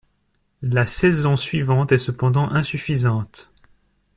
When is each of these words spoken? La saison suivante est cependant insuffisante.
La 0.63 0.87
saison 0.87 1.35
suivante 1.35 1.91
est 1.91 1.99
cependant 1.99 2.49
insuffisante. 2.49 3.53